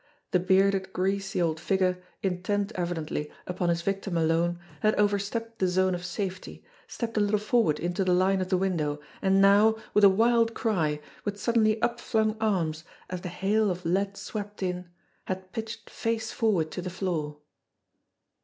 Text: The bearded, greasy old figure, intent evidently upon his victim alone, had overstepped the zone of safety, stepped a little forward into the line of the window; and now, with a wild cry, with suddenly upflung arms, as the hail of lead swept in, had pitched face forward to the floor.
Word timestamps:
The 0.31 0.39
bearded, 0.39 0.93
greasy 0.93 1.39
old 1.39 1.59
figure, 1.59 2.01
intent 2.23 2.71
evidently 2.73 3.31
upon 3.45 3.69
his 3.69 3.83
victim 3.83 4.17
alone, 4.17 4.57
had 4.79 4.95
overstepped 4.95 5.59
the 5.59 5.67
zone 5.67 5.93
of 5.93 6.03
safety, 6.03 6.63
stepped 6.87 7.17
a 7.17 7.19
little 7.19 7.37
forward 7.37 7.79
into 7.79 8.03
the 8.03 8.11
line 8.11 8.41
of 8.41 8.49
the 8.49 8.57
window; 8.57 8.99
and 9.21 9.39
now, 9.43 9.75
with 9.93 10.03
a 10.03 10.09
wild 10.09 10.55
cry, 10.55 10.99
with 11.23 11.39
suddenly 11.39 11.79
upflung 11.83 12.35
arms, 12.41 12.83
as 13.11 13.21
the 13.21 13.29
hail 13.29 13.69
of 13.69 13.85
lead 13.85 14.17
swept 14.17 14.63
in, 14.63 14.89
had 15.25 15.51
pitched 15.51 15.87
face 15.87 16.31
forward 16.31 16.71
to 16.71 16.81
the 16.81 16.89
floor. 16.89 17.37